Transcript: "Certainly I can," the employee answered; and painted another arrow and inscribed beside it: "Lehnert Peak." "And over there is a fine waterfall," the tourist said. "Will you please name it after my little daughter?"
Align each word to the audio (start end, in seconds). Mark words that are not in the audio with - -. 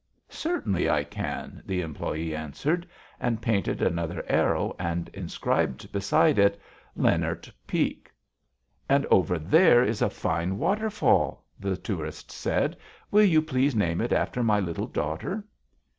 "Certainly 0.29 0.89
I 0.89 1.03
can," 1.03 1.61
the 1.63 1.81
employee 1.81 2.35
answered; 2.35 2.87
and 3.19 3.39
painted 3.39 3.83
another 3.83 4.25
arrow 4.27 4.75
and 4.79 5.09
inscribed 5.09 5.91
beside 5.91 6.39
it: 6.39 6.59
"Lehnert 6.97 7.51
Peak." 7.67 8.11
"And 8.89 9.05
over 9.11 9.37
there 9.37 9.83
is 9.83 10.01
a 10.01 10.09
fine 10.09 10.57
waterfall," 10.57 11.45
the 11.59 11.77
tourist 11.77 12.31
said. 12.31 12.75
"Will 13.11 13.21
you 13.21 13.43
please 13.43 13.75
name 13.75 14.01
it 14.01 14.11
after 14.11 14.41
my 14.41 14.59
little 14.59 14.87
daughter?" 14.87 15.43